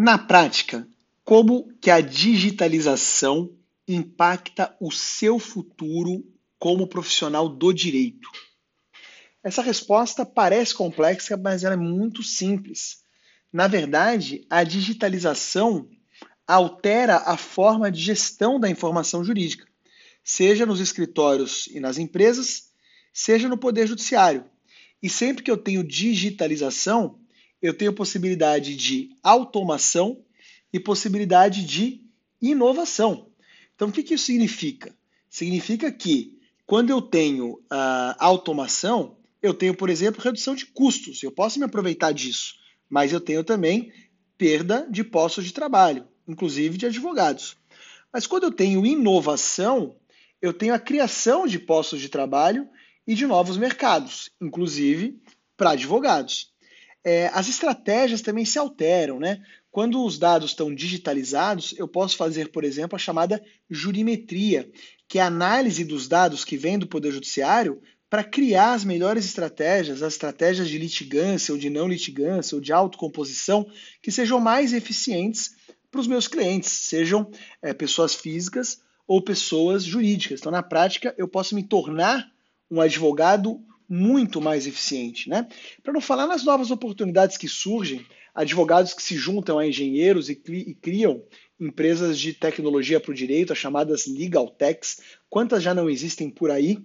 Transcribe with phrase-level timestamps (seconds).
[0.00, 0.86] Na prática,
[1.24, 3.52] como que a digitalização
[3.88, 6.24] impacta o seu futuro
[6.56, 8.30] como profissional do direito?
[9.42, 13.02] Essa resposta parece complexa, mas ela é muito simples.
[13.52, 15.90] Na verdade, a digitalização
[16.46, 19.66] altera a forma de gestão da informação jurídica,
[20.22, 22.70] seja nos escritórios e nas empresas,
[23.12, 24.44] seja no Poder Judiciário.
[25.02, 27.18] E sempre que eu tenho digitalização,
[27.60, 30.24] eu tenho possibilidade de automação
[30.72, 32.02] e possibilidade de
[32.40, 33.28] inovação.
[33.74, 34.94] Então, o que, que isso significa?
[35.28, 41.22] Significa que quando eu tenho uh, automação, eu tenho, por exemplo, redução de custos.
[41.22, 42.54] Eu posso me aproveitar disso,
[42.88, 43.92] mas eu tenho também
[44.36, 47.56] perda de postos de trabalho, inclusive de advogados.
[48.12, 49.96] Mas quando eu tenho inovação,
[50.40, 52.68] eu tenho a criação de postos de trabalho
[53.06, 55.20] e de novos mercados, inclusive
[55.56, 56.52] para advogados
[57.04, 59.42] é, as estratégias também se alteram, né?
[59.70, 64.70] Quando os dados estão digitalizados, eu posso fazer, por exemplo, a chamada jurimetria,
[65.06, 69.24] que é a análise dos dados que vêm do Poder Judiciário para criar as melhores
[69.24, 73.70] estratégias, as estratégias de litigância ou de não litigância ou de autocomposição
[74.02, 75.54] que sejam mais eficientes
[75.90, 77.30] para os meus clientes, sejam
[77.62, 80.40] é, pessoas físicas ou pessoas jurídicas.
[80.40, 82.30] Então, na prática, eu posso me tornar
[82.70, 85.28] um advogado muito mais eficiente.
[85.28, 85.48] Né?
[85.82, 90.34] Para não falar nas novas oportunidades que surgem, advogados que se juntam a engenheiros e,
[90.34, 91.24] criam
[91.58, 96.50] empresas de tecnologia para o direito, as chamadas legal techs, quantas já não existem por
[96.50, 96.78] aí?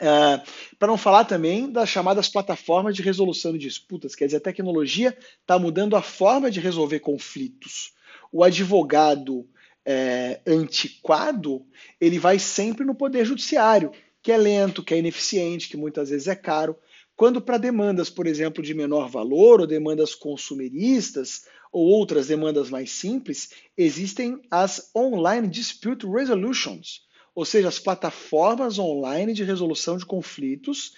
[0.00, 0.40] Uh,
[0.78, 5.16] para não falar também das chamadas plataformas de resolução de disputas, quer dizer, a tecnologia
[5.40, 7.92] está mudando a forma de resolver conflitos.
[8.32, 9.48] O advogado
[9.84, 11.64] é, antiquado,
[12.00, 13.90] ele vai sempre no poder judiciário,
[14.28, 16.76] que é lento, que é ineficiente, que muitas vezes é caro.
[17.16, 22.90] Quando para demandas, por exemplo, de menor valor ou demandas consumeristas ou outras demandas mais
[22.90, 30.92] simples, existem as Online Dispute Resolutions, ou seja, as plataformas online de resolução de conflitos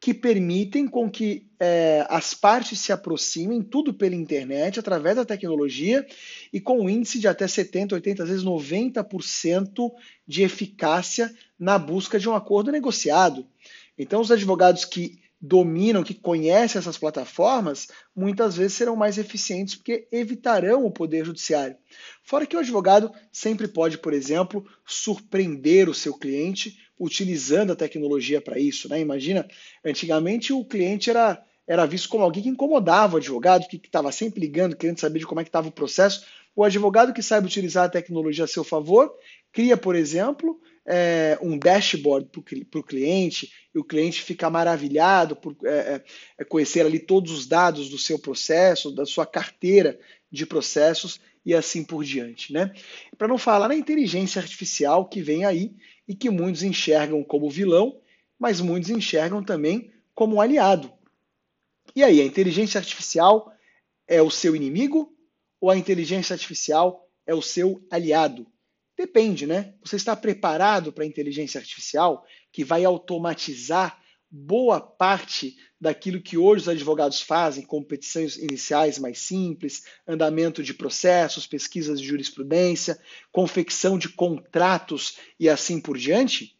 [0.00, 6.06] que permitem com que é, as partes se aproximem, tudo pela internet, através da tecnologia,
[6.52, 9.90] e com um índice de até 70%, 80%, às vezes 90%
[10.26, 13.46] de eficácia na busca de um acordo negociado.
[13.98, 20.08] Então, os advogados que dominam, que conhecem essas plataformas, muitas vezes serão mais eficientes porque
[20.10, 21.76] evitarão o poder judiciário.
[22.22, 28.40] Fora que o advogado sempre pode, por exemplo, surpreender o seu cliente utilizando a tecnologia
[28.40, 28.88] para isso.
[28.88, 29.00] Né?
[29.00, 29.46] Imagina,
[29.84, 34.40] antigamente o cliente era, era visto como alguém que incomodava o advogado, que estava sempre
[34.40, 36.24] ligando, querendo saber de como é que estava o processo.
[36.54, 39.12] O advogado que sabe utilizar a tecnologia a seu favor,
[39.52, 42.28] cria, por exemplo, é, um dashboard
[42.70, 46.00] para o cliente e o cliente fica maravilhado por é,
[46.38, 49.98] é, conhecer ali todos os dados do seu processo, da sua carteira
[50.30, 52.52] de processos e assim por diante.
[52.52, 52.72] Né?
[53.18, 55.72] Para não falar na inteligência artificial que vem aí
[56.06, 58.00] e que muitos enxergam como vilão,
[58.38, 60.92] mas muitos enxergam também como um aliado.
[61.94, 63.52] E aí, a inteligência artificial
[64.06, 65.14] é o seu inimigo
[65.60, 68.46] ou a inteligência artificial é o seu aliado?
[68.96, 69.74] Depende, né?
[69.84, 74.00] Você está preparado para a inteligência artificial que vai automatizar
[74.30, 81.46] boa parte daquilo que hoje os advogados fazem, competições iniciais mais simples, andamento de processos,
[81.46, 82.98] pesquisas de jurisprudência,
[83.30, 86.58] confecção de contratos e assim por diante?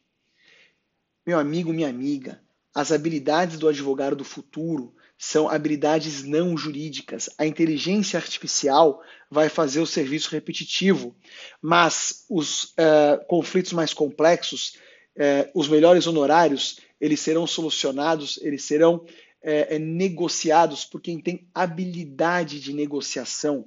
[1.26, 2.40] Meu amigo, minha amiga,
[2.74, 7.30] as habilidades do advogado do futuro são habilidades não jurídicas.
[7.38, 11.16] A inteligência artificial vai fazer o serviço repetitivo,
[11.60, 14.76] mas os uh, conflitos mais complexos,
[15.16, 22.60] uh, os melhores honorários, eles serão solucionados, eles serão uh, negociados por quem tem habilidade
[22.60, 23.66] de negociação.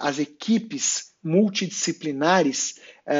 [0.00, 2.76] as equipes multidisciplinares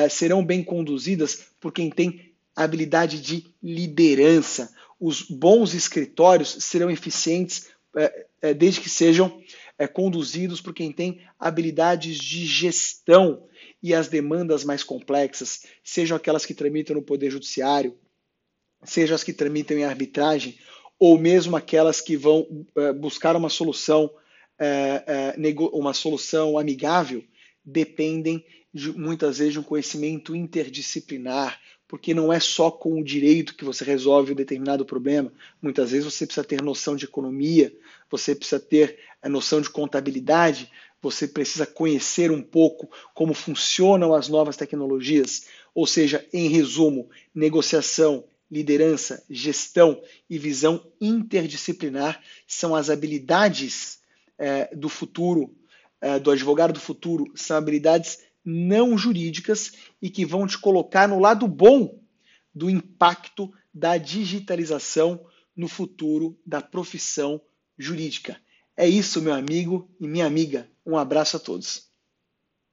[0.08, 8.26] serão bem conduzidas por quem tem habilidade de liderança os bons escritórios serão eficientes é,
[8.42, 9.40] é, desde que sejam
[9.78, 13.46] é, conduzidos por quem tem habilidades de gestão
[13.82, 17.96] e as demandas mais complexas, sejam aquelas que tramitam no Poder Judiciário,
[18.84, 20.58] sejam as que tramitam em arbitragem,
[20.98, 24.10] ou mesmo aquelas que vão é, buscar uma solução,
[24.58, 27.22] é, é, uma solução amigável,
[27.64, 33.54] dependem de, muitas vezes de um conhecimento interdisciplinar, porque não é só com o direito
[33.54, 35.32] que você resolve um determinado problema.
[35.62, 37.72] Muitas vezes você precisa ter noção de economia,
[38.10, 40.70] você precisa ter a noção de contabilidade,
[41.02, 45.46] você precisa conhecer um pouco como funcionam as novas tecnologias.
[45.74, 54.00] Ou seja, em resumo, negociação, liderança, gestão e visão interdisciplinar são as habilidades
[54.38, 55.54] é, do futuro
[56.02, 61.18] uh, do advogado do futuro são habilidades não jurídicas e que vão te colocar no
[61.18, 62.00] lado bom
[62.54, 67.40] do impacto da digitalização no futuro da profissão
[67.78, 68.40] jurídica.
[68.76, 70.70] É isso, meu amigo e minha amiga.
[70.86, 71.85] Um abraço a todos.